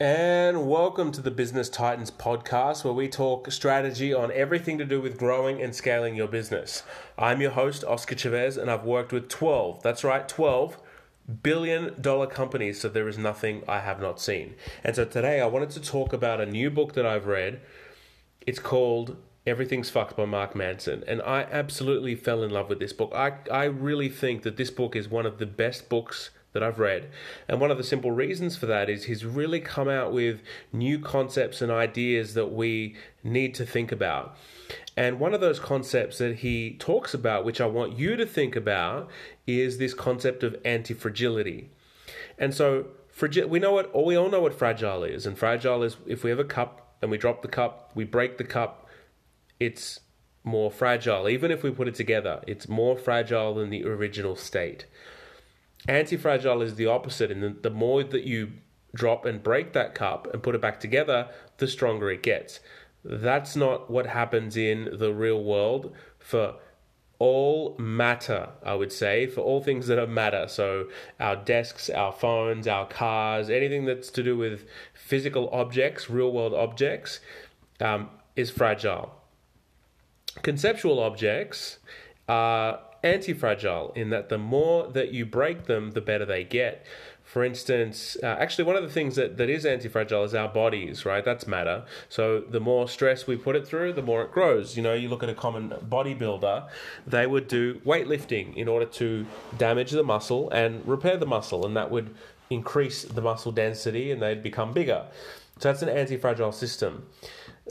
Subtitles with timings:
[0.00, 5.00] And welcome to the Business Titans podcast, where we talk strategy on everything to do
[5.00, 6.82] with growing and scaling your business.
[7.16, 10.78] I'm your host, Oscar Chavez, and I've worked with 12, that's right, 12
[11.44, 14.56] billion dollar companies, so there is nothing I have not seen.
[14.82, 17.60] And so today I wanted to talk about a new book that I've read.
[18.40, 19.16] It's called
[19.46, 21.04] Everything's Fucked by Mark Manson.
[21.06, 23.12] And I absolutely fell in love with this book.
[23.14, 26.78] I, I really think that this book is one of the best books that I've
[26.78, 27.10] read.
[27.46, 30.40] And one of the simple reasons for that is he's really come out with
[30.72, 34.36] new concepts and ideas that we need to think about.
[34.96, 38.56] And one of those concepts that he talks about, which I want you to think
[38.56, 39.10] about,
[39.46, 41.70] is this concept of anti fragility.
[42.38, 45.26] And so, fragile, we know what, or we all know what fragile is.
[45.26, 48.38] And fragile is if we have a cup and we drop the cup, we break
[48.38, 48.86] the cup,
[49.58, 50.00] it's
[50.44, 51.28] more fragile.
[51.28, 54.86] Even if we put it together, it's more fragile than the original state.
[55.88, 58.52] Anti-fragile is the opposite, and the, more that you
[58.94, 62.60] drop and break that cup and put it back together, the stronger it gets.
[63.04, 66.54] That's not what happens in the real world for
[67.18, 70.46] all matter, I would say, for all things that are matter.
[70.48, 70.88] So,
[71.20, 76.54] our desks, our phones, our cars, anything that's to do with physical objects, real world
[76.54, 77.20] objects,
[77.80, 79.14] um, is fragile.
[80.42, 81.78] Conceptual objects
[82.28, 86.84] are anti-fragile in that the more that you break them, the better they get.
[87.22, 91.06] For instance, uh, actually, one of the things that, that is anti-fragile is our bodies,
[91.06, 91.24] right?
[91.24, 91.84] That's matter.
[92.08, 94.76] So the more stress we put it through, the more it grows.
[94.76, 96.68] You know, you look at a common bodybuilder,
[97.06, 99.26] they would do weightlifting in order to
[99.56, 102.14] damage the muscle and repair the muscle, and that would
[102.50, 105.06] increase the muscle density and they'd become bigger.
[105.58, 107.06] So that's an anti-fragile system.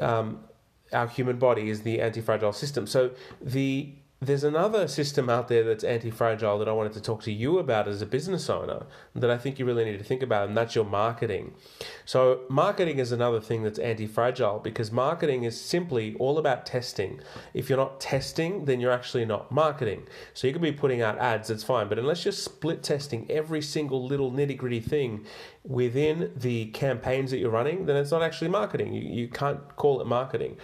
[0.00, 0.44] Um,
[0.92, 2.86] our human body is the anti-fragile system.
[2.86, 3.10] So
[3.40, 3.92] the
[4.22, 7.88] there's another system out there that's anti-fragile that I wanted to talk to you about
[7.88, 10.76] as a business owner that I think you really need to think about, and that's
[10.76, 11.54] your marketing.
[12.04, 17.20] So, marketing is another thing that's anti-fragile because marketing is simply all about testing.
[17.52, 20.06] If you're not testing, then you're actually not marketing.
[20.34, 23.60] So you can be putting out ads, that's fine, but unless you're split testing every
[23.60, 25.26] single little nitty-gritty thing
[25.64, 28.94] within the campaigns that you're running, then it's not actually marketing.
[28.94, 30.58] You, you can't call it marketing.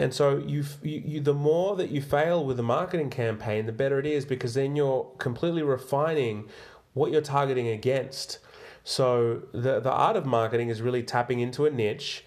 [0.00, 3.98] And so you, you, the more that you fail with a marketing campaign, the better
[3.98, 6.48] it is because then you're completely refining
[6.94, 8.38] what you're targeting against.
[8.82, 12.24] So the the art of marketing is really tapping into a niche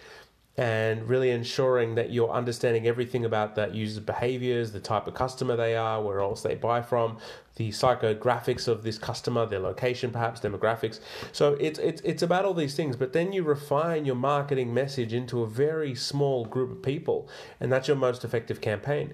[0.56, 5.56] and really ensuring that you're understanding everything about that user's behaviors, the type of customer
[5.56, 7.18] they are, where else they buy from,
[7.56, 11.00] the psychographics of this customer, their location, perhaps demographics.
[11.32, 15.14] So it's it's it's about all these things, but then you refine your marketing message
[15.14, 17.28] into a very small group of people,
[17.60, 19.14] and that's your most effective campaign.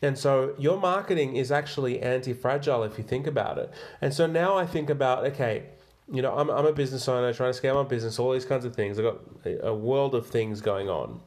[0.00, 3.70] And so your marketing is actually anti-fragile if you think about it.
[4.00, 5.64] And so now I think about okay,
[6.10, 8.64] you know, I'm, I'm a business owner trying to scale my business, all these kinds
[8.64, 8.98] of things.
[8.98, 9.18] I've got
[9.62, 11.20] a world of things going on.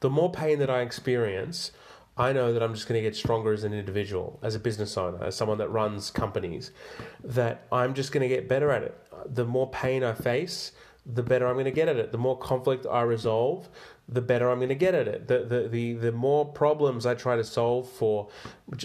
[0.00, 1.70] The more pain that I experience,
[2.16, 4.96] I know that I'm just going to get stronger as an individual, as a business
[4.96, 6.70] owner, as someone that runs companies,
[7.22, 9.00] that I'm just going to get better at it.
[9.26, 10.72] The more pain I face,
[11.06, 12.12] the better I'm going to get at it.
[12.12, 13.68] The more conflict I resolve,
[14.08, 15.28] the better I'm going to get at it.
[15.28, 18.28] The, the, the, the more problems I try to solve for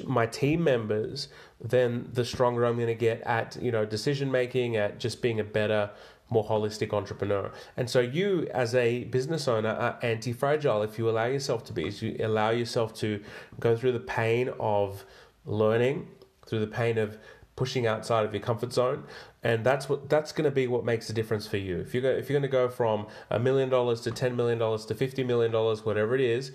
[0.05, 1.29] my team members,
[1.61, 5.39] then the stronger I'm going to get at, you know, decision making, at just being
[5.39, 5.91] a better,
[6.29, 7.51] more holistic entrepreneur.
[7.77, 11.87] And so you as a business owner are anti-fragile if you allow yourself to be,
[11.87, 13.21] if you allow yourself to
[13.59, 15.05] go through the pain of
[15.45, 16.07] learning,
[16.45, 17.17] through the pain of
[17.59, 19.03] pushing outside of your comfort zone
[19.43, 21.77] and that's what that's going to be what makes the difference for you.
[21.77, 24.57] If you go if you're going to go from a million dollars to 10 million
[24.57, 26.53] dollars to 50 million dollars whatever it is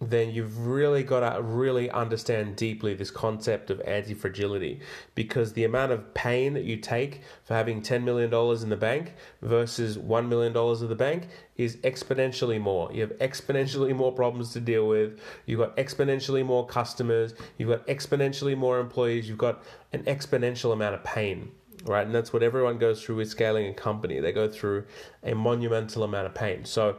[0.00, 4.80] then you've really got to really understand deeply this concept of anti fragility
[5.16, 8.32] because the amount of pain that you take for having $10 million
[8.62, 12.92] in the bank versus $1 million in the bank is exponentially more.
[12.92, 17.86] You have exponentially more problems to deal with, you've got exponentially more customers, you've got
[17.88, 21.50] exponentially more employees, you've got an exponential amount of pain.
[21.84, 24.18] Right, and that's what everyone goes through with scaling a company.
[24.18, 24.84] They go through
[25.22, 26.64] a monumental amount of pain.
[26.64, 26.96] So,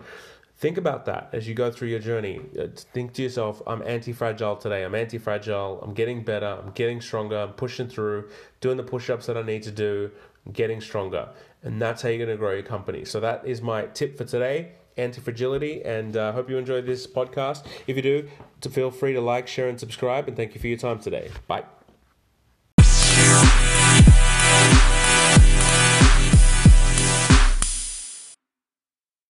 [0.60, 2.42] Think about that as you go through your journey.
[2.60, 4.84] Uh, think to yourself, I'm anti fragile today.
[4.84, 5.80] I'm anti fragile.
[5.82, 6.60] I'm getting better.
[6.62, 7.38] I'm getting stronger.
[7.38, 8.30] I'm pushing through,
[8.60, 10.12] doing the push ups that I need to do,
[10.52, 11.30] getting stronger.
[11.64, 13.06] And that's how you're going to grow your company.
[13.06, 15.82] So, that is my tip for today anti fragility.
[15.84, 17.66] And I uh, hope you enjoyed this podcast.
[17.88, 18.30] If you do,
[18.70, 20.28] feel free to like, share, and subscribe.
[20.28, 21.32] And thank you for your time today.
[21.48, 21.64] Bye.